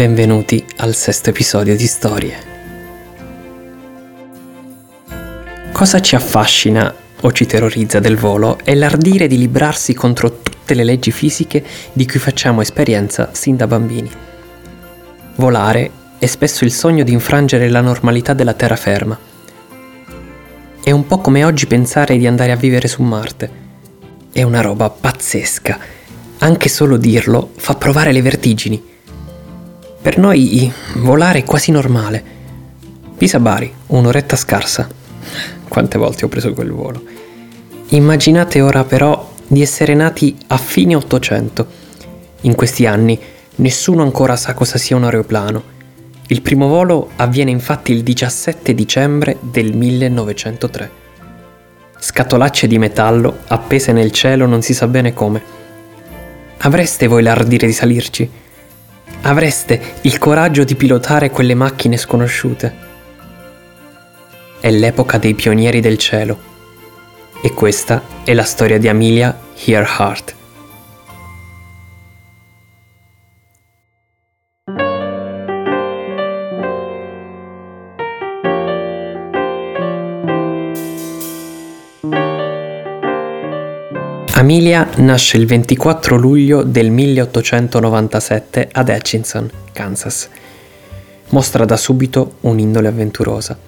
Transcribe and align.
Benvenuti 0.00 0.64
al 0.76 0.94
sesto 0.94 1.28
episodio 1.28 1.76
di 1.76 1.86
Storie. 1.86 2.34
Cosa 5.72 6.00
ci 6.00 6.14
affascina 6.14 6.94
o 7.20 7.32
ci 7.32 7.44
terrorizza 7.44 8.00
del 8.00 8.16
volo 8.16 8.58
è 8.64 8.74
l'ardire 8.74 9.26
di 9.26 9.36
librarsi 9.36 9.92
contro 9.92 10.40
tutte 10.40 10.72
le 10.72 10.84
leggi 10.84 11.10
fisiche 11.10 11.62
di 11.92 12.06
cui 12.06 12.18
facciamo 12.18 12.62
esperienza 12.62 13.28
sin 13.32 13.56
da 13.56 13.66
bambini. 13.66 14.10
Volare 15.34 15.90
è 16.18 16.26
spesso 16.26 16.64
il 16.64 16.72
sogno 16.72 17.04
di 17.04 17.12
infrangere 17.12 17.68
la 17.68 17.82
normalità 17.82 18.32
della 18.32 18.54
terraferma. 18.54 19.29
È 20.82 20.90
un 20.90 21.06
po' 21.06 21.18
come 21.18 21.44
oggi 21.44 21.66
pensare 21.66 22.16
di 22.16 22.26
andare 22.26 22.52
a 22.52 22.56
vivere 22.56 22.88
su 22.88 23.02
Marte. 23.02 23.50
È 24.32 24.42
una 24.42 24.62
roba 24.62 24.88
pazzesca. 24.88 25.78
Anche 26.38 26.68
solo 26.70 26.96
dirlo 26.96 27.50
fa 27.56 27.74
provare 27.74 28.12
le 28.12 28.22
vertigini. 28.22 28.82
Per 30.00 30.16
noi 30.16 30.72
volare 30.94 31.40
è 31.40 31.44
quasi 31.44 31.70
normale. 31.70 32.24
Pisa-Bari, 33.14 33.70
un'oretta 33.88 34.36
scarsa. 34.36 34.88
Quante 35.68 35.98
volte 35.98 36.24
ho 36.24 36.28
preso 36.28 36.54
quel 36.54 36.72
volo. 36.72 37.02
Immaginate 37.88 38.62
ora 38.62 38.82
però 38.82 39.32
di 39.46 39.60
essere 39.60 39.92
nati 39.92 40.34
a 40.46 40.56
fine 40.56 40.94
Ottocento. 40.94 41.66
In 42.40 42.54
questi 42.54 42.86
anni 42.86 43.20
nessuno 43.56 44.02
ancora 44.02 44.34
sa 44.34 44.54
cosa 44.54 44.78
sia 44.78 44.96
un 44.96 45.04
aeroplano. 45.04 45.62
Il 46.30 46.42
primo 46.42 46.68
volo 46.68 47.10
avviene 47.16 47.50
infatti 47.50 47.90
il 47.90 48.04
17 48.04 48.72
dicembre 48.72 49.38
del 49.40 49.74
1903. 49.74 50.90
Scatolacce 51.98 52.68
di 52.68 52.78
metallo 52.78 53.38
appese 53.48 53.90
nel 53.90 54.12
cielo 54.12 54.46
non 54.46 54.62
si 54.62 54.72
sa 54.72 54.86
bene 54.86 55.12
come. 55.12 55.42
Avreste 56.58 57.08
voi 57.08 57.24
l'ardire 57.24 57.66
di 57.66 57.72
salirci? 57.72 58.30
Avreste 59.22 59.80
il 60.02 60.18
coraggio 60.18 60.62
di 60.62 60.76
pilotare 60.76 61.30
quelle 61.30 61.54
macchine 61.54 61.96
sconosciute. 61.96 62.74
È 64.60 64.70
l'epoca 64.70 65.18
dei 65.18 65.34
pionieri 65.34 65.80
del 65.80 65.98
cielo. 65.98 66.38
E 67.42 67.52
questa 67.54 68.02
è 68.22 68.34
la 68.34 68.44
storia 68.44 68.78
di 68.78 68.86
Amelia 68.86 69.36
Earhart. 69.64 70.39
Amelia 84.40 84.88
nasce 84.96 85.36
il 85.36 85.44
24 85.44 86.16
luglio 86.16 86.62
del 86.62 86.90
1897 86.90 88.70
ad 88.72 88.88
Hutchinson, 88.88 89.50
Kansas. 89.70 90.30
Mostra 91.28 91.66
da 91.66 91.76
subito 91.76 92.36
un'indole 92.40 92.88
avventurosa. 92.88 93.58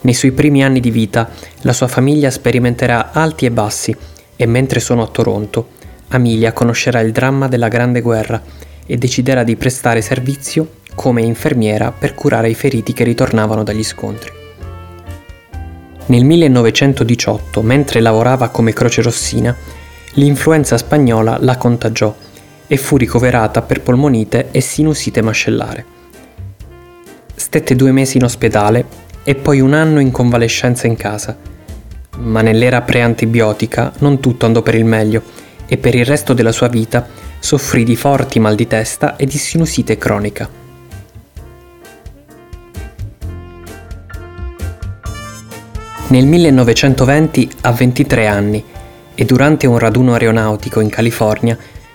Nei 0.00 0.12
suoi 0.12 0.32
primi 0.32 0.64
anni 0.64 0.80
di 0.80 0.90
vita 0.90 1.30
la 1.60 1.72
sua 1.72 1.86
famiglia 1.86 2.28
sperimenterà 2.28 3.12
alti 3.12 3.46
e 3.46 3.52
bassi 3.52 3.96
e 4.34 4.46
mentre 4.46 4.80
sono 4.80 5.04
a 5.04 5.06
Toronto, 5.06 5.68
Amelia 6.08 6.52
conoscerà 6.52 6.98
il 6.98 7.12
dramma 7.12 7.46
della 7.46 7.68
Grande 7.68 8.00
Guerra 8.00 8.42
e 8.84 8.96
deciderà 8.96 9.44
di 9.44 9.54
prestare 9.54 10.02
servizio 10.02 10.78
come 10.96 11.22
infermiera 11.22 11.92
per 11.92 12.14
curare 12.14 12.50
i 12.50 12.54
feriti 12.54 12.92
che 12.92 13.04
ritornavano 13.04 13.62
dagli 13.62 13.84
scontri. 13.84 14.32
Nel 16.06 16.24
1918, 16.24 17.62
mentre 17.62 18.00
lavorava 18.00 18.48
come 18.48 18.72
crocerossina, 18.72 19.78
L'influenza 20.14 20.76
spagnola 20.76 21.38
la 21.40 21.56
contagiò 21.56 22.14
e 22.66 22.76
fu 22.76 22.96
ricoverata 22.96 23.62
per 23.62 23.80
polmonite 23.80 24.48
e 24.50 24.60
sinusite 24.60 25.22
mascellare. 25.22 25.84
Stette 27.34 27.76
due 27.76 27.92
mesi 27.92 28.16
in 28.16 28.24
ospedale 28.24 28.84
e 29.22 29.36
poi 29.36 29.60
un 29.60 29.72
anno 29.72 30.00
in 30.00 30.10
convalescenza 30.10 30.88
in 30.88 30.96
casa. 30.96 31.36
Ma 32.18 32.42
nell'era 32.42 32.82
pre-antibiotica 32.82 33.92
non 33.98 34.18
tutto 34.18 34.46
andò 34.46 34.62
per 34.62 34.74
il 34.74 34.84
meglio 34.84 35.22
e 35.66 35.78
per 35.78 35.94
il 35.94 36.04
resto 36.04 36.32
della 36.32 36.52
sua 36.52 36.68
vita 36.68 37.06
soffrì 37.38 37.84
di 37.84 37.94
forti 37.96 38.40
mal 38.40 38.56
di 38.56 38.66
testa 38.66 39.14
e 39.16 39.26
di 39.26 39.38
sinusite 39.38 39.96
cronica. 39.96 40.48
Nel 46.08 46.26
1920, 46.26 47.50
a 47.60 47.70
23 47.70 48.26
anni, 48.26 48.64
e 49.20 49.26
durante 49.26 49.66
un 49.66 49.76
raduno 49.76 50.14
aeronautico 50.14 50.80
in 50.80 50.88
California, 50.88 51.54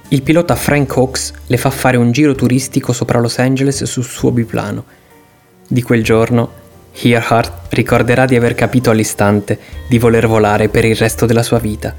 il 0.10 0.22
pilota 0.22 0.54
Frank 0.54 0.96
Hawks 0.96 1.34
le 1.48 1.58
fa 1.58 1.72
fare 1.72 1.98
un 1.98 2.12
giro 2.12 2.36
turistico 2.36 2.94
sopra 2.94 3.20
Los 3.20 3.40
Angeles 3.40 3.84
sul 3.86 4.04
suo 4.04 4.30
biplano. 4.30 4.84
Di 5.68 5.82
quel 5.82 6.04
giorno, 6.04 6.52
Earhart 6.94 7.74
ricorderà 7.74 8.26
di 8.26 8.36
aver 8.36 8.54
capito 8.54 8.92
all'istante 8.92 9.58
di 9.90 9.98
voler 9.98 10.28
volare 10.28 10.70
per 10.70 10.86
il 10.86 10.96
resto 10.96 11.26
della 11.26 11.42
sua 11.42 11.58
vita. 11.58 11.96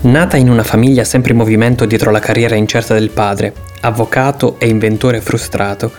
Nata 0.00 0.36
in 0.36 0.50
una 0.50 0.64
famiglia 0.64 1.04
sempre 1.04 1.30
in 1.30 1.38
movimento 1.38 1.84
dietro 1.84 2.10
la 2.10 2.18
carriera 2.18 2.56
incerta 2.56 2.94
del 2.94 3.10
padre, 3.10 3.54
avvocato 3.82 4.56
e 4.58 4.66
inventore 4.66 5.20
frustrato, 5.20 5.92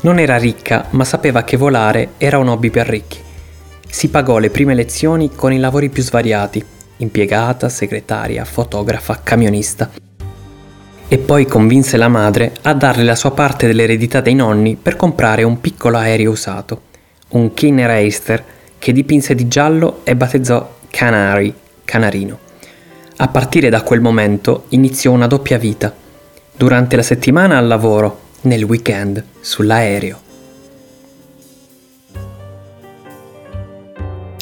non 0.00 0.18
era 0.18 0.38
ricca 0.38 0.86
ma 0.92 1.04
sapeva 1.04 1.44
che 1.44 1.58
volare 1.58 2.12
era 2.16 2.38
un 2.38 2.48
hobby 2.48 2.70
per 2.70 2.86
ricchi 2.88 3.23
si 3.94 4.08
pagò 4.08 4.38
le 4.38 4.50
prime 4.50 4.74
lezioni 4.74 5.36
con 5.36 5.52
i 5.52 5.60
lavori 5.60 5.88
più 5.88 6.02
svariati, 6.02 6.62
impiegata, 6.96 7.68
segretaria, 7.68 8.44
fotografa, 8.44 9.20
camionista. 9.22 9.88
E 11.06 11.18
poi 11.18 11.46
convinse 11.46 11.96
la 11.96 12.08
madre 12.08 12.54
a 12.62 12.74
darle 12.74 13.04
la 13.04 13.14
sua 13.14 13.30
parte 13.30 13.68
dell'eredità 13.68 14.20
dei 14.20 14.34
nonni 14.34 14.74
per 14.74 14.96
comprare 14.96 15.44
un 15.44 15.60
piccolo 15.60 15.98
aereo 15.98 16.32
usato, 16.32 16.80
un 17.28 17.54
King 17.54 17.86
Racer 17.86 18.44
che 18.80 18.92
dipinse 18.92 19.36
di 19.36 19.46
giallo 19.46 20.00
e 20.02 20.16
battezzò 20.16 20.74
Canary, 20.90 21.54
Canarino. 21.84 22.38
A 23.18 23.28
partire 23.28 23.68
da 23.68 23.82
quel 23.82 24.00
momento 24.00 24.64
iniziò 24.70 25.12
una 25.12 25.28
doppia 25.28 25.56
vita, 25.56 25.94
durante 26.56 26.96
la 26.96 27.02
settimana 27.02 27.58
al 27.58 27.68
lavoro, 27.68 28.22
nel 28.40 28.64
weekend 28.64 29.22
sull'aereo. 29.38 30.23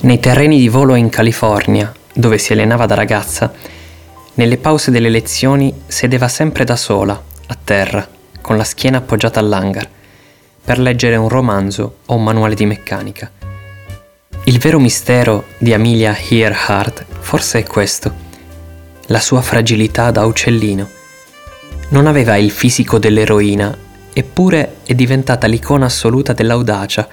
Nei 0.02 0.18
terreni 0.18 0.58
di 0.58 0.68
volo 0.68 0.96
in 0.96 1.08
California, 1.10 1.92
dove 2.12 2.36
si 2.36 2.52
allenava 2.52 2.86
da 2.86 2.96
ragazza, 2.96 3.52
nelle 4.34 4.56
pause 4.56 4.90
delle 4.90 5.08
lezioni 5.08 5.72
sedeva 5.86 6.26
sempre 6.26 6.64
da 6.64 6.74
sola, 6.74 7.12
a 7.46 7.56
terra, 7.62 8.08
con 8.40 8.56
la 8.56 8.64
schiena 8.64 8.98
appoggiata 8.98 9.38
all'hangar, 9.38 9.88
per 10.64 10.80
leggere 10.80 11.14
un 11.14 11.28
romanzo 11.28 11.98
o 12.04 12.16
un 12.16 12.24
manuale 12.24 12.56
di 12.56 12.66
meccanica. 12.66 13.30
Il 14.42 14.58
vero 14.58 14.80
mistero 14.80 15.44
di 15.58 15.72
Amelia 15.72 16.16
Earhart 16.18 17.04
forse 17.20 17.60
è 17.60 17.62
questo, 17.62 18.12
la 19.06 19.20
sua 19.20 19.40
fragilità 19.40 20.10
da 20.10 20.24
uccellino. 20.24 20.88
Non 21.90 22.08
aveva 22.08 22.36
il 22.36 22.50
fisico 22.50 22.98
dell'eroina, 22.98 23.72
eppure 24.12 24.78
è 24.84 24.96
diventata 24.96 25.46
l'icona 25.46 25.84
assoluta 25.84 26.32
dell'audacia. 26.32 27.06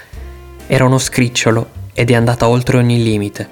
Era 0.65 0.85
uno 0.85 0.97
scricciolo 0.97 1.77
ed 1.99 2.11
è 2.11 2.15
andata 2.15 2.47
oltre 2.47 2.77
ogni 2.77 3.03
limite. 3.03 3.49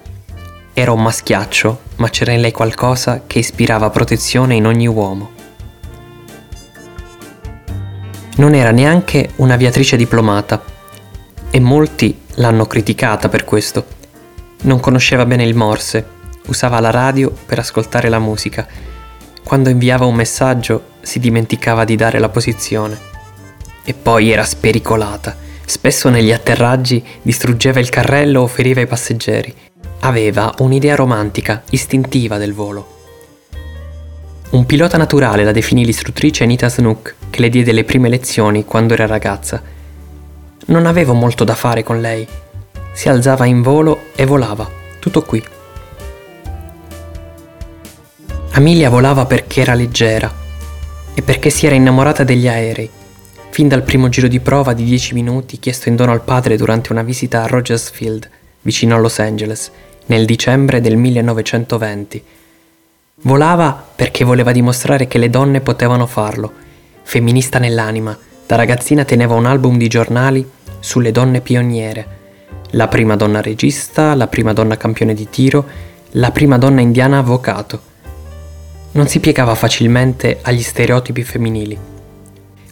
Era 0.71 0.93
un 0.93 1.01
maschiaccio, 1.01 1.81
ma 1.97 2.07
c'era 2.07 2.31
in 2.31 2.39
lei 2.39 2.53
qualcosa 2.53 3.23
che 3.27 3.39
ispirava 3.39 3.89
protezione 3.89 4.55
in 4.55 4.65
ogni 4.65 4.87
uomo. 4.87 5.31
Non 8.37 8.53
era 8.53 8.71
neanche 8.71 9.31
un'aviatrice 9.35 9.97
diplomata 9.97 10.63
e 11.49 11.59
molti 11.59 12.21
l'hanno 12.35 12.65
criticata 12.67 13.27
per 13.27 13.43
questo. 13.43 13.85
Non 14.61 14.79
conosceva 14.79 15.25
bene 15.25 15.43
il 15.43 15.53
morse, 15.53 16.07
usava 16.45 16.79
la 16.79 16.91
radio 16.91 17.29
per 17.45 17.59
ascoltare 17.59 18.07
la 18.07 18.19
musica. 18.19 18.65
Quando 19.43 19.67
inviava 19.67 20.05
un 20.05 20.15
messaggio 20.15 20.91
si 21.01 21.19
dimenticava 21.19 21.83
di 21.83 21.97
dare 21.97 22.17
la 22.17 22.29
posizione. 22.29 22.97
E 23.83 23.93
poi 23.93 24.31
era 24.31 24.45
spericolata 24.45 25.46
Spesso 25.67 26.07
negli 26.07 26.31
atterraggi 26.31 27.05
distruggeva 27.21 27.81
il 27.81 27.89
carrello 27.89 28.39
o 28.39 28.47
feriva 28.47 28.79
i 28.79 28.87
passeggeri. 28.87 29.53
Aveva 29.99 30.55
un'idea 30.59 30.95
romantica, 30.95 31.61
istintiva 31.71 32.37
del 32.37 32.53
volo. 32.53 32.95
Un 34.51 34.65
pilota 34.65 34.95
naturale 34.95 35.43
la 35.43 35.51
definì 35.51 35.83
l'istruttrice 35.83 36.45
Anita 36.45 36.69
Snook, 36.69 37.15
che 37.29 37.41
le 37.41 37.49
diede 37.49 37.73
le 37.73 37.83
prime 37.83 38.07
lezioni 38.07 38.63
quando 38.63 38.93
era 38.93 39.07
ragazza. 39.07 39.61
Non 40.67 40.85
avevo 40.85 41.13
molto 41.13 41.43
da 41.43 41.53
fare 41.53 41.83
con 41.83 41.99
lei. 41.99 42.25
Si 42.93 43.09
alzava 43.09 43.45
in 43.45 43.61
volo 43.61 44.03
e 44.15 44.25
volava, 44.25 44.71
tutto 44.99 45.23
qui. 45.23 45.43
Amelia 48.51 48.89
volava 48.89 49.25
perché 49.25 49.59
era 49.59 49.73
leggera 49.73 50.33
e 51.13 51.21
perché 51.21 51.49
si 51.49 51.65
era 51.65 51.75
innamorata 51.75 52.23
degli 52.23 52.47
aerei 52.47 52.89
fin 53.57 53.67
dal 53.67 53.81
primo 53.81 54.07
giro 54.07 54.27
di 54.27 54.39
prova 54.39 54.73
di 54.73 54.83
10 54.83 55.15
minuti 55.15 55.57
chiesto 55.57 55.89
in 55.89 55.95
dono 55.95 56.11
al 56.11 56.21
padre 56.21 56.57
durante 56.57 56.91
una 56.91 57.01
visita 57.01 57.41
a 57.41 57.47
Rogers 57.47 57.89
Field, 57.89 58.29
vicino 58.61 58.93
a 58.93 58.99
Los 58.99 59.17
Angeles, 59.17 59.71
nel 60.05 60.25
dicembre 60.25 60.79
del 60.79 60.95
1920. 60.95 62.23
Volava 63.21 63.83
perché 63.95 64.23
voleva 64.23 64.51
dimostrare 64.51 65.07
che 65.07 65.17
le 65.17 65.31
donne 65.31 65.61
potevano 65.61 66.05
farlo. 66.05 66.53
Femminista 67.01 67.57
nell'anima, 67.57 68.15
da 68.45 68.55
ragazzina 68.57 69.05
teneva 69.05 69.33
un 69.33 69.47
album 69.47 69.79
di 69.79 69.87
giornali 69.87 70.47
sulle 70.77 71.11
donne 71.11 71.41
pioniere. 71.41 72.07
La 72.73 72.87
prima 72.87 73.15
donna 73.15 73.41
regista, 73.41 74.13
la 74.13 74.27
prima 74.27 74.53
donna 74.53 74.77
campione 74.77 75.15
di 75.15 75.31
tiro, 75.31 75.65
la 76.11 76.29
prima 76.29 76.59
donna 76.59 76.81
indiana 76.81 77.17
avvocato. 77.17 77.81
Non 78.91 79.07
si 79.07 79.19
piegava 79.19 79.55
facilmente 79.55 80.41
agli 80.43 80.61
stereotipi 80.61 81.23
femminili. 81.23 81.95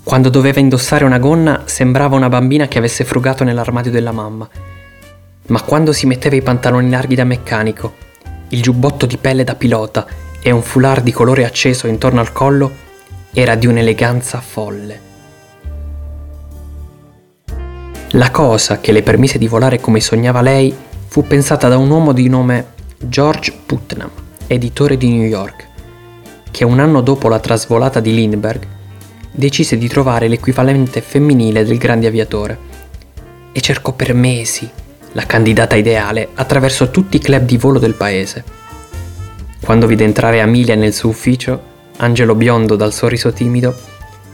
Quando 0.05 0.29
doveva 0.29 0.59
indossare 0.59 1.03
una 1.03 1.17
gonna 1.17 1.63
sembrava 1.65 2.15
una 2.15 2.29
bambina 2.29 2.67
che 2.67 2.77
avesse 2.77 3.03
frugato 3.03 3.43
nell'armadio 3.43 3.89
della 3.89 4.11
mamma. 4.11 4.47
Ma 5.47 5.61
quando 5.63 5.93
si 5.93 6.05
metteva 6.05 6.35
i 6.35 6.43
pantaloni 6.43 6.91
larghi 6.91 7.15
da 7.15 7.23
meccanico, 7.23 7.95
il 8.49 8.61
giubbotto 8.61 9.07
di 9.07 9.17
pelle 9.17 9.43
da 9.43 9.55
pilota 9.55 10.05
e 10.39 10.51
un 10.51 10.61
foulard 10.61 11.03
di 11.03 11.11
colore 11.11 11.43
acceso 11.43 11.87
intorno 11.87 12.19
al 12.19 12.31
collo, 12.31 12.71
era 13.33 13.55
di 13.55 13.65
un'eleganza 13.65 14.41
folle. 14.41 15.01
La 18.09 18.29
cosa 18.29 18.79
che 18.79 18.91
le 18.91 19.01
permise 19.01 19.39
di 19.39 19.47
volare 19.47 19.79
come 19.79 19.99
sognava 20.01 20.41
lei 20.41 20.71
fu 21.07 21.25
pensata 21.25 21.67
da 21.67 21.77
un 21.77 21.89
uomo 21.89 22.11
di 22.11 22.29
nome 22.29 22.73
George 22.99 23.51
Putnam, 23.65 24.11
editore 24.45 24.97
di 24.97 25.09
New 25.09 25.25
York, 25.25 25.67
che 26.51 26.63
un 26.63 26.79
anno 26.79 27.01
dopo 27.01 27.27
la 27.27 27.39
trasvolata 27.39 27.99
di 27.99 28.13
Lindbergh 28.13 28.73
decise 29.35 29.77
di 29.77 29.89
trovare 29.89 30.29
l'equivalente 30.29 31.01
femminile 31.01 31.65
del 31.65 31.77
grande 31.77 32.07
aviatore 32.07 32.57
e 33.51 33.59
cercò 33.59 33.91
per 33.91 34.13
mesi 34.13 34.67
la 35.11 35.25
candidata 35.25 35.75
ideale 35.75 36.29
attraverso 36.33 36.89
tutti 36.89 37.17
i 37.17 37.19
club 37.19 37.43
di 37.43 37.57
volo 37.57 37.79
del 37.79 37.93
paese. 37.93 38.43
Quando 39.61 39.87
vide 39.87 40.03
entrare 40.03 40.41
Amelia 40.41 40.75
nel 40.75 40.93
suo 40.93 41.09
ufficio, 41.09 41.73
angelo 41.97 42.35
biondo 42.35 42.75
dal 42.75 42.93
sorriso 42.93 43.31
timido, 43.31 43.75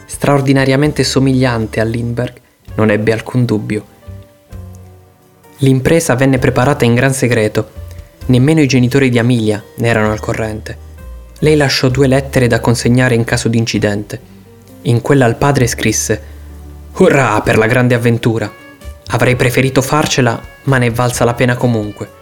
straordinariamente 0.05 1.03
somigliante 1.03 1.79
a 1.79 1.83
Lindbergh, 1.83 2.35
non 2.75 2.89
ebbe 2.89 3.11
alcun 3.11 3.45
dubbio. 3.45 3.85
L'impresa 5.57 6.15
venne 6.15 6.39
preparata 6.39 6.85
in 6.85 6.95
gran 6.95 7.13
segreto, 7.13 7.69
nemmeno 8.27 8.61
i 8.61 8.67
genitori 8.67 9.09
di 9.09 9.19
Amelia 9.19 9.63
ne 9.75 9.87
erano 9.87 10.11
al 10.11 10.19
corrente. 10.19 10.89
Lei 11.39 11.55
lasciò 11.55 11.89
due 11.89 12.07
lettere 12.07 12.47
da 12.47 12.59
consegnare 12.59 13.15
in 13.15 13.23
caso 13.23 13.47
di 13.47 13.57
incidente 13.57 14.39
in 14.83 15.01
quella 15.01 15.25
al 15.25 15.35
padre 15.35 15.67
scrisse 15.67 16.21
Urrà 16.97 17.41
per 17.41 17.57
la 17.57 17.67
grande 17.67 17.95
avventura! 17.95 18.51
Avrei 19.07 19.35
preferito 19.35 19.81
farcela, 19.81 20.39
ma 20.63 20.77
ne 20.77 20.87
è 20.87 20.91
valsa 20.91 21.25
la 21.25 21.33
pena 21.33 21.55
comunque. 21.55 22.20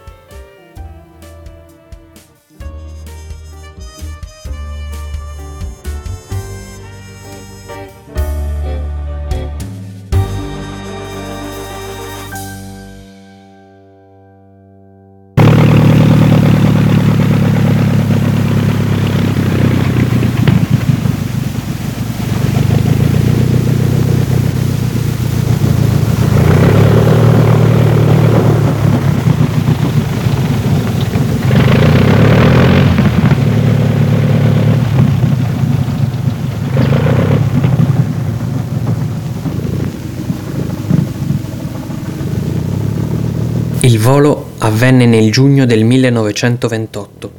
Il 43.99 44.05
volo 44.05 44.51
avvenne 44.59 45.05
nel 45.05 45.29
giugno 45.29 45.65
del 45.65 45.83
1928. 45.83 47.31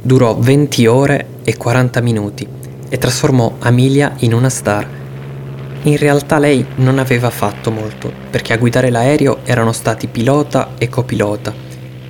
Durò 0.00 0.38
20 0.38 0.86
ore 0.86 1.26
e 1.42 1.56
40 1.56 2.00
minuti 2.00 2.46
e 2.88 2.98
trasformò 2.98 3.56
Amelia 3.58 4.14
in 4.18 4.32
una 4.32 4.48
star. 4.48 4.88
In 5.82 5.96
realtà 5.96 6.38
lei 6.38 6.64
non 6.76 7.00
aveva 7.00 7.30
fatto 7.30 7.72
molto, 7.72 8.12
perché 8.30 8.52
a 8.52 8.58
guidare 8.58 8.90
l'aereo 8.90 9.40
erano 9.42 9.72
stati 9.72 10.06
pilota 10.06 10.74
e 10.78 10.88
copilota, 10.88 11.52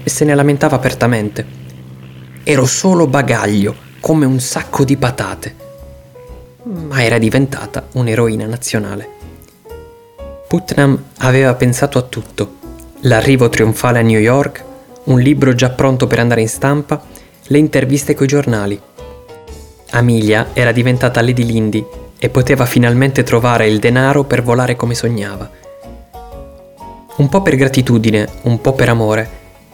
e 0.03 0.11
se 0.11 0.27
ne 0.27 0.35
lamentava 0.35 0.77
apertamente. 0.77 1.47
Ero 2.43 2.67
solo 2.67 3.07
bagaglio, 3.07 3.75
come 4.01 4.27
un 4.27 4.39
sacco 4.39 4.85
di 4.85 4.99
patate. 4.99 5.55
Ma 6.65 7.03
era 7.03 7.17
diventata 7.17 7.87
un'eroina 7.93 8.45
nazionale. 8.45 9.09
Putnam 10.47 11.05
aveva 11.21 11.55
pensato 11.55 11.97
a 11.97 12.03
tutto 12.03 12.61
L'arrivo 13.05 13.49
trionfale 13.49 13.99
a 13.99 14.03
New 14.03 14.21
York, 14.21 14.63
un 15.05 15.19
libro 15.19 15.57
già 15.57 15.71
pronto 15.71 16.07
per 16.07 16.21
andare 16.21 16.41
in 16.41 16.49
stampa, 16.49 17.03
le 17.47 17.59
interviste 17.59 18.15
coi 18.15 18.29
giornali. 18.29 18.81
Amelia 19.91 20.51
era 20.53 20.71
diventata 20.71 21.21
Lady 21.21 21.45
Lindy 21.45 21.85
e 22.17 22.29
poteva 22.29 22.65
finalmente 22.65 23.25
trovare 23.25 23.67
il 23.67 23.81
denaro 23.81 24.23
per 24.23 24.45
volare 24.45 24.77
come 24.77 24.95
sognava. 24.95 25.51
Un 27.17 27.29
po' 27.29 27.43
per 27.43 27.57
gratitudine, 27.57 28.29
un 28.43 28.61
po' 28.61 28.73
per 28.75 28.89
amore, 28.89 29.29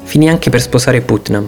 finì 0.04 0.30
anche 0.30 0.48
per 0.48 0.62
sposare 0.62 1.02
Putnam. 1.02 1.46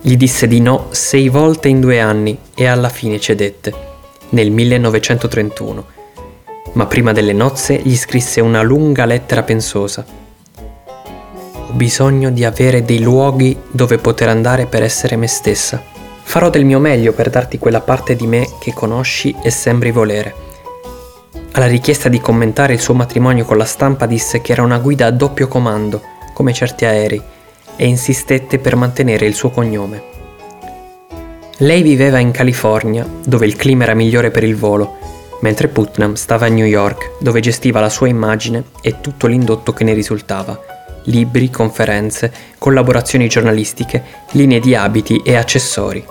Gli 0.00 0.16
disse 0.16 0.46
di 0.46 0.60
no 0.60 0.86
sei 0.92 1.28
volte 1.28 1.68
in 1.68 1.80
due 1.80 2.00
anni 2.00 2.38
e 2.54 2.64
alla 2.64 2.88
fine 2.88 3.20
cedette, 3.20 3.74
nel 4.30 4.50
1931. 4.50 5.86
Ma 6.72 6.86
prima 6.86 7.12
delle 7.12 7.34
nozze 7.34 7.78
gli 7.84 7.94
scrisse 7.94 8.40
una 8.40 8.62
lunga 8.62 9.04
lettera 9.04 9.42
pensosa 9.42 10.22
bisogno 11.74 12.30
di 12.30 12.44
avere 12.44 12.84
dei 12.84 13.00
luoghi 13.00 13.56
dove 13.68 13.98
poter 13.98 14.28
andare 14.28 14.66
per 14.66 14.82
essere 14.82 15.16
me 15.16 15.26
stessa. 15.26 15.82
Farò 16.22 16.48
del 16.48 16.64
mio 16.64 16.78
meglio 16.78 17.12
per 17.12 17.30
darti 17.30 17.58
quella 17.58 17.80
parte 17.80 18.14
di 18.14 18.26
me 18.26 18.48
che 18.60 18.72
conosci 18.72 19.34
e 19.42 19.50
sembri 19.50 19.90
volere. 19.90 20.34
Alla 21.52 21.66
richiesta 21.66 22.08
di 22.08 22.20
commentare 22.20 22.72
il 22.72 22.80
suo 22.80 22.94
matrimonio 22.94 23.44
con 23.44 23.56
la 23.56 23.64
stampa 23.64 24.06
disse 24.06 24.40
che 24.40 24.52
era 24.52 24.62
una 24.62 24.78
guida 24.78 25.06
a 25.06 25.10
doppio 25.10 25.48
comando, 25.48 26.00
come 26.32 26.52
certi 26.52 26.84
aerei, 26.84 27.22
e 27.76 27.86
insistette 27.86 28.58
per 28.58 28.76
mantenere 28.76 29.26
il 29.26 29.34
suo 29.34 29.50
cognome. 29.50 30.12
Lei 31.58 31.82
viveva 31.82 32.18
in 32.18 32.30
California, 32.30 33.06
dove 33.24 33.46
il 33.46 33.56
clima 33.56 33.84
era 33.84 33.94
migliore 33.94 34.30
per 34.30 34.44
il 34.44 34.56
volo, 34.56 34.96
mentre 35.40 35.68
Putnam 35.68 36.14
stava 36.14 36.46
a 36.46 36.50
New 36.50 36.66
York, 36.66 37.12
dove 37.20 37.40
gestiva 37.40 37.80
la 37.80 37.90
sua 37.90 38.08
immagine 38.08 38.64
e 38.80 39.00
tutto 39.00 39.26
l'indotto 39.26 39.72
che 39.72 39.84
ne 39.84 39.92
risultava 39.92 40.73
libri, 41.04 41.50
conferenze, 41.50 42.32
collaborazioni 42.58 43.28
giornalistiche, 43.28 44.02
linee 44.32 44.60
di 44.60 44.74
abiti 44.74 45.20
e 45.24 45.36
accessori. 45.36 46.04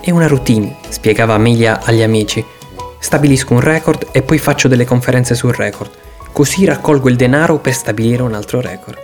È 0.00 0.10
una 0.10 0.28
routine, 0.28 0.76
spiegava 0.88 1.34
Amelia 1.34 1.80
agli 1.82 2.02
amici. 2.02 2.44
Stabilisco 2.98 3.54
un 3.54 3.60
record 3.60 4.08
e 4.12 4.22
poi 4.22 4.38
faccio 4.38 4.68
delle 4.68 4.84
conferenze 4.84 5.34
sul 5.34 5.52
record, 5.52 5.90
così 6.32 6.64
raccolgo 6.64 7.08
il 7.08 7.16
denaro 7.16 7.58
per 7.58 7.74
stabilire 7.74 8.22
un 8.22 8.34
altro 8.34 8.60
record. 8.60 8.98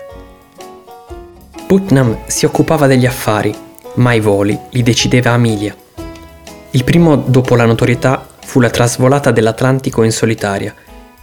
Putnam 1.67 2.19
si 2.27 2.45
occupava 2.45 2.87
degli 2.87 3.07
affari, 3.07 3.55
ma 3.95 4.13
i 4.13 4.21
voli 4.21 4.59
li 4.71 4.83
decideva 4.83 5.33
Amelia. 5.33 5.75
Il 6.71 6.85
primo 6.85 7.17
dopo 7.17 7.55
la 7.55 7.65
notorietà 7.65 8.27
fu 8.45 8.61
la 8.61 8.71
trasvolata 8.71 9.31
dell'Atlantico 9.31 10.03
in 10.03 10.13
solitaria, 10.13 10.75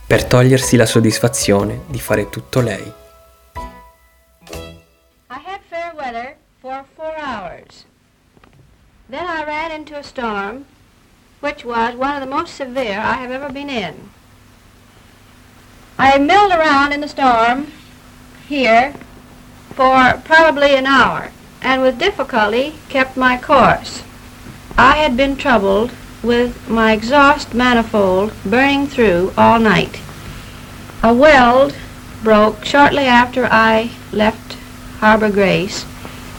per 0.05 0.25
togliersi 0.25 0.75
la 0.75 0.87
soddisfazione 0.87 1.81
di 1.87 1.99
fare 1.99 2.29
tutto 2.29 2.61
lei. 2.61 2.98
Then 9.09 9.25
I 9.25 9.43
ran 9.43 9.71
into 9.71 9.97
a 9.97 10.03
storm, 10.03 10.65
which 11.41 11.65
was 11.65 11.95
one 11.95 12.15
of 12.15 12.21
the 12.21 12.35
most 12.35 12.55
severe 12.55 12.99
I 12.99 13.13
have 13.15 13.31
ever 13.31 13.51
been 13.51 13.69
in. 13.69 14.09
I 15.97 16.17
milled 16.17 16.53
around 16.53 16.93
in 16.93 17.01
the 17.01 17.07
storm 17.09 17.73
here 18.47 18.93
for 19.71 20.21
probably 20.23 20.75
an 20.75 20.85
hour, 20.85 21.31
and 21.61 21.81
with 21.81 21.99
difficulty 21.99 22.75
kept 22.87 23.17
my 23.17 23.37
course. 23.37 24.03
I 24.77 24.97
had 24.97 25.17
been 25.17 25.35
troubled 25.35 25.91
with 26.23 26.69
my 26.69 26.93
exhaust 26.93 27.53
manifold 27.53 28.31
burning 28.45 28.87
through 28.87 29.33
all 29.37 29.59
night. 29.59 29.99
A 31.03 31.13
weld 31.13 31.75
broke 32.23 32.63
shortly 32.63 33.05
after 33.05 33.47
I 33.51 33.91
left 34.13 34.58
Harbor 34.99 35.29
Grace, 35.29 35.85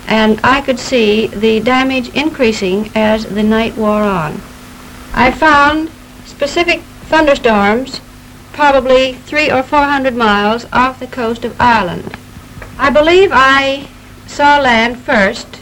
and 0.06 0.40
I 0.44 0.60
could 0.60 0.78
see 0.78 1.28
the 1.28 1.60
damage 1.60 2.08
increasing 2.10 2.90
as 2.94 3.24
the 3.24 3.42
night 3.42 3.76
wore 3.76 4.02
on. 4.02 4.40
I 5.14 5.30
found 5.30 5.90
specific 6.26 6.80
thunderstorms 7.08 8.00
probably 8.52 9.14
three 9.14 9.50
or 9.50 9.62
four 9.62 9.84
hundred 9.84 10.14
miles 10.14 10.66
off 10.72 11.00
the 11.00 11.06
coast 11.06 11.44
of 11.44 11.58
Ireland. 11.60 12.16
I 12.78 12.90
believe 12.90 13.30
I 13.32 13.88
saw 14.26 14.58
land 14.58 14.98
first 14.98 15.60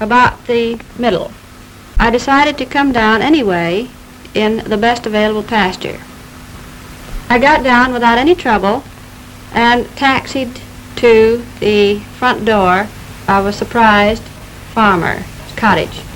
about 0.00 0.46
the 0.46 0.80
middle. 0.98 1.32
I 1.98 2.10
decided 2.10 2.56
to 2.58 2.64
come 2.64 2.92
down 2.92 3.20
anyway 3.20 3.88
in 4.34 4.58
the 4.58 4.78
best 4.78 5.04
available 5.04 5.42
pasture. 5.42 6.00
I 7.28 7.38
got 7.38 7.62
down 7.62 7.92
without 7.92 8.18
any 8.18 8.34
trouble 8.34 8.82
and 9.52 9.86
taxied 9.96 10.60
to 11.00 11.42
the 11.60 11.98
front 12.18 12.44
door 12.44 12.86
of 13.26 13.46
a 13.46 13.52
surprised 13.52 14.22
farmer's 14.74 15.24
cottage. 15.56 16.08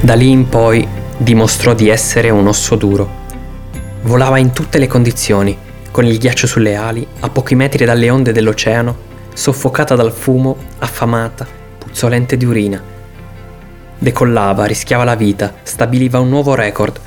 Da 0.00 0.14
lì 0.14 0.30
in 0.30 0.48
poi 0.48 0.86
dimostrò 1.16 1.74
di 1.74 1.88
essere 1.88 2.30
un 2.30 2.46
osso 2.46 2.76
duro. 2.76 3.26
Volava 4.02 4.38
in 4.38 4.52
tutte 4.52 4.78
le 4.78 4.86
condizioni, 4.86 5.66
con 5.98 6.06
il 6.06 6.18
ghiaccio 6.18 6.46
sulle 6.46 6.76
ali, 6.76 7.04
a 7.18 7.28
pochi 7.28 7.56
metri 7.56 7.84
dalle 7.84 8.08
onde 8.08 8.30
dell'oceano, 8.30 8.96
soffocata 9.34 9.96
dal 9.96 10.12
fumo, 10.12 10.56
affamata, 10.78 11.44
puzzolente 11.76 12.36
di 12.36 12.44
urina. 12.44 12.80
Decollava, 13.98 14.64
rischiava 14.66 15.02
la 15.02 15.16
vita, 15.16 15.54
stabiliva 15.64 16.20
un 16.20 16.28
nuovo 16.28 16.54
record. 16.54 17.00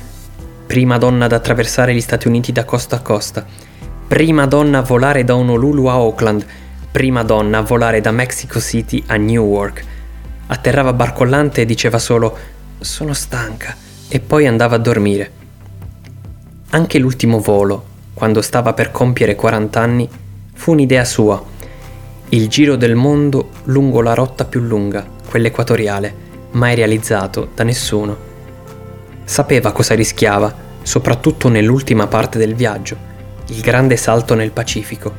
Prima 0.66 0.98
donna 0.98 1.24
ad 1.24 1.32
attraversare 1.32 1.94
gli 1.94 2.02
Stati 2.02 2.28
Uniti 2.28 2.52
da 2.52 2.66
costa 2.66 2.96
a 2.96 3.00
costa. 3.00 3.46
Prima 4.08 4.44
donna 4.44 4.80
a 4.80 4.82
volare 4.82 5.24
da 5.24 5.36
Honolulu 5.36 5.86
a 5.86 5.92
Auckland. 5.92 6.44
Prima 6.90 7.22
donna 7.22 7.56
a 7.56 7.62
volare 7.62 8.02
da 8.02 8.10
Mexico 8.10 8.60
City 8.60 9.02
a 9.06 9.16
Newark. 9.16 9.84
Atterrava 10.48 10.92
barcollante 10.92 11.62
e 11.62 11.64
diceva 11.64 11.98
solo 11.98 12.36
sono 12.78 13.14
stanca 13.14 13.74
e 14.06 14.20
poi 14.20 14.46
andava 14.46 14.74
a 14.74 14.78
dormire. 14.78 15.30
Anche 16.72 16.98
l'ultimo 16.98 17.38
volo, 17.38 17.86
quando 18.22 18.40
stava 18.40 18.72
per 18.72 18.92
compiere 18.92 19.34
40 19.34 19.80
anni, 19.80 20.08
fu 20.54 20.70
un'idea 20.70 21.04
sua. 21.04 21.42
Il 22.28 22.46
giro 22.46 22.76
del 22.76 22.94
mondo 22.94 23.48
lungo 23.64 24.00
la 24.00 24.14
rotta 24.14 24.44
più 24.44 24.60
lunga, 24.60 25.04
quella 25.28 25.48
equatoriale, 25.48 26.14
mai 26.52 26.76
realizzato 26.76 27.48
da 27.52 27.64
nessuno. 27.64 28.16
Sapeva 29.24 29.72
cosa 29.72 29.96
rischiava, 29.96 30.54
soprattutto 30.82 31.48
nell'ultima 31.48 32.06
parte 32.06 32.38
del 32.38 32.54
viaggio, 32.54 32.96
il 33.48 33.60
grande 33.60 33.96
salto 33.96 34.34
nel 34.34 34.52
Pacifico, 34.52 35.12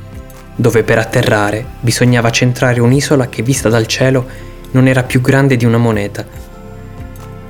dove 0.55 0.83
per 0.83 0.97
atterrare 0.97 1.65
bisognava 1.81 2.29
centrare 2.29 2.79
un'isola 2.79 3.27
che 3.27 3.43
vista 3.43 3.67
dal 3.67 3.85
cielo 3.85 4.25
non 4.71 4.87
era 4.87 5.03
più 5.03 5.19
grande 5.19 5.57
di 5.57 5.65
una 5.65 5.77
moneta 5.77 6.25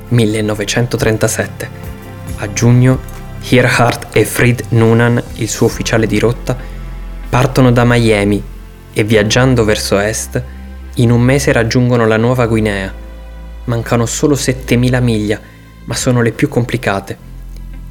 1937. 0.08 1.70
A 2.38 2.52
giugno, 2.52 3.00
Earhart 3.50 4.16
e 4.16 4.26
Fried 4.26 4.64
Noonan, 4.70 5.22
il 5.36 5.50
suo 5.50 5.68
ufficiale 5.68 6.08
di 6.08 6.18
rotta, 6.18 6.58
partono 7.30 7.72
da 7.72 7.84
Miami 7.84 8.42
e 8.94 9.04
viaggiando 9.04 9.64
verso 9.64 10.00
est, 10.00 10.42
in 10.96 11.12
un 11.12 11.22
mese 11.22 11.52
raggiungono 11.52 12.08
la 12.08 12.18
Nuova 12.18 12.48
Guinea. 12.48 12.94
Mancano 13.66 14.06
solo 14.06 14.36
7.000 14.36 15.02
miglia, 15.02 15.40
ma 15.86 15.96
sono 15.96 16.22
le 16.22 16.32
più 16.32 16.48
complicate. 16.48 17.18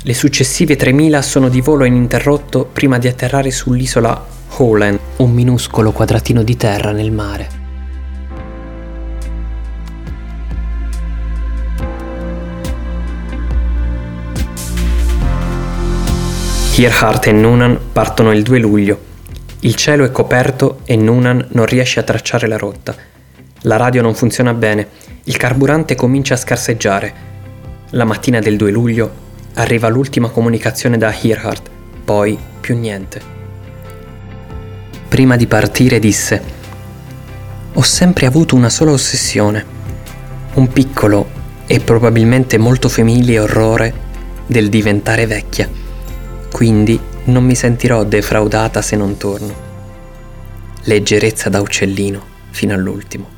Le 0.02 0.14
successive 0.14 0.76
3.000 0.76 1.20
sono 1.20 1.48
di 1.48 1.60
volo 1.60 1.84
ininterrotto 1.84 2.68
prima 2.72 2.98
di 2.98 3.08
atterrare 3.08 3.50
sull'isola 3.50 4.26
Howland, 4.56 4.98
un 5.16 5.30
minuscolo 5.32 5.92
quadratino 5.92 6.42
di 6.42 6.56
terra 6.56 6.92
nel 6.92 7.12
mare. 7.12 7.61
Earhart 16.74 17.26
e 17.26 17.32
Noonan 17.32 17.78
partono 17.92 18.32
il 18.32 18.42
2 18.42 18.58
luglio. 18.58 18.98
Il 19.60 19.74
cielo 19.74 20.04
è 20.04 20.10
coperto 20.10 20.80
e 20.84 20.96
Noonan 20.96 21.48
non 21.50 21.66
riesce 21.66 22.00
a 22.00 22.02
tracciare 22.02 22.46
la 22.46 22.56
rotta. 22.56 22.96
La 23.62 23.76
radio 23.76 24.00
non 24.00 24.14
funziona 24.14 24.54
bene, 24.54 24.88
il 25.24 25.36
carburante 25.36 25.94
comincia 25.94 26.32
a 26.32 26.38
scarseggiare. 26.38 27.12
La 27.90 28.04
mattina 28.04 28.38
del 28.38 28.56
2 28.56 28.70
luglio 28.70 29.10
arriva 29.54 29.88
l'ultima 29.88 30.30
comunicazione 30.30 30.96
da 30.96 31.14
Earhart, 31.14 31.68
poi 32.04 32.38
più 32.58 32.74
niente. 32.78 33.20
Prima 35.08 35.36
di 35.36 35.46
partire 35.46 35.98
disse, 35.98 36.42
ho 37.74 37.82
sempre 37.82 38.24
avuto 38.24 38.56
una 38.56 38.70
sola 38.70 38.92
ossessione, 38.92 39.64
un 40.54 40.68
piccolo 40.68 41.28
e 41.66 41.80
probabilmente 41.80 42.56
molto 42.56 42.88
femminile 42.88 43.38
orrore 43.38 43.94
del 44.46 44.70
diventare 44.70 45.26
vecchia 45.26 45.81
quindi 46.52 47.00
non 47.24 47.44
mi 47.44 47.54
sentirò 47.54 48.04
defraudata 48.04 48.82
se 48.82 48.94
non 48.94 49.16
torno. 49.16 49.70
Leggerezza 50.84 51.48
da 51.48 51.60
uccellino 51.60 52.22
fino 52.50 52.74
all'ultimo. 52.74 53.31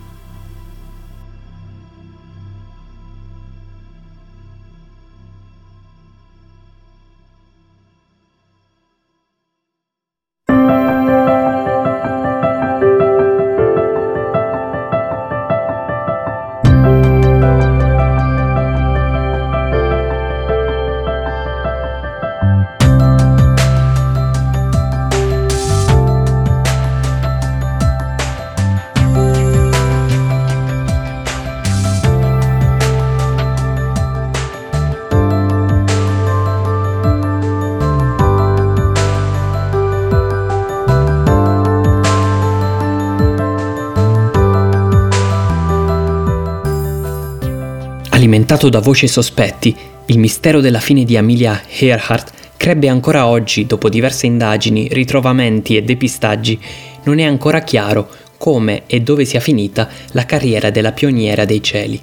Alimentato 48.54 48.68
da 48.68 48.78
voci 48.78 49.08
sospetti, 49.08 49.74
il 50.06 50.18
mistero 50.20 50.60
della 50.60 50.78
fine 50.78 51.02
di 51.02 51.16
Amelia 51.16 51.60
Earhart 51.76 52.30
crebbe 52.56 52.86
ancora 52.86 53.26
oggi, 53.26 53.66
dopo 53.66 53.88
diverse 53.88 54.26
indagini, 54.26 54.86
ritrovamenti 54.92 55.76
e 55.76 55.82
depistaggi, 55.82 56.60
non 57.02 57.18
è 57.18 57.24
ancora 57.24 57.62
chiaro 57.62 58.08
come 58.38 58.84
e 58.86 59.00
dove 59.00 59.24
sia 59.24 59.40
finita 59.40 59.88
la 60.12 60.24
carriera 60.24 60.70
della 60.70 60.92
pioniera 60.92 61.44
dei 61.44 61.60
cieli. 61.60 62.00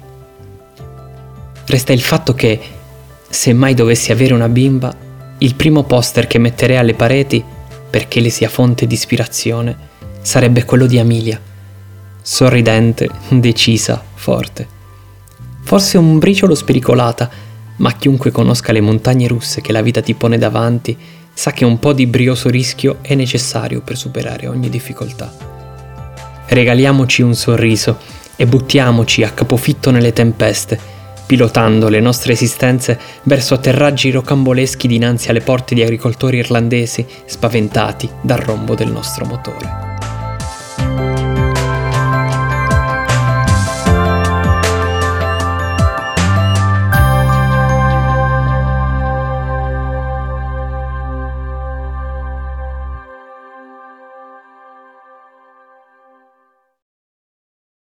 Resta 1.64 1.94
il 1.94 2.02
fatto 2.02 2.34
che, 2.34 2.60
se 3.30 3.54
mai 3.54 3.72
dovessi 3.72 4.12
avere 4.12 4.34
una 4.34 4.50
bimba, 4.50 4.94
il 5.38 5.54
primo 5.54 5.84
poster 5.84 6.26
che 6.26 6.36
metterei 6.36 6.76
alle 6.76 6.92
pareti, 6.92 7.42
perché 7.88 8.20
le 8.20 8.28
sia 8.28 8.50
fonte 8.50 8.86
di 8.86 8.92
ispirazione, 8.92 9.74
sarebbe 10.20 10.66
quello 10.66 10.84
di 10.84 10.98
Amelia, 10.98 11.40
sorridente, 12.20 13.08
decisa, 13.30 14.04
forte. 14.12 14.71
Forse 15.72 15.96
un 15.96 16.18
briciolo 16.18 16.54
spericolata, 16.54 17.30
ma 17.76 17.92
chiunque 17.92 18.30
conosca 18.30 18.72
le 18.72 18.82
montagne 18.82 19.26
russe 19.26 19.62
che 19.62 19.72
la 19.72 19.80
vita 19.80 20.02
ti 20.02 20.12
pone 20.12 20.36
davanti 20.36 20.94
sa 21.32 21.52
che 21.52 21.64
un 21.64 21.78
po' 21.78 21.94
di 21.94 22.06
brioso 22.06 22.50
rischio 22.50 22.98
è 23.00 23.14
necessario 23.14 23.80
per 23.80 23.96
superare 23.96 24.48
ogni 24.48 24.68
difficoltà. 24.68 25.32
Regaliamoci 26.44 27.22
un 27.22 27.34
sorriso 27.34 27.96
e 28.36 28.46
buttiamoci 28.46 29.22
a 29.22 29.30
capofitto 29.30 29.90
nelle 29.90 30.12
tempeste, 30.12 30.78
pilotando 31.24 31.88
le 31.88 32.00
nostre 32.00 32.34
esistenze 32.34 33.00
verso 33.22 33.54
atterraggi 33.54 34.10
rocamboleschi 34.10 34.86
dinanzi 34.86 35.30
alle 35.30 35.40
porte 35.40 35.74
di 35.74 35.80
agricoltori 35.80 36.36
irlandesi 36.36 37.06
spaventati 37.24 38.10
dal 38.20 38.40
rombo 38.40 38.74
del 38.74 38.90
nostro 38.90 39.24
motore. 39.24 39.91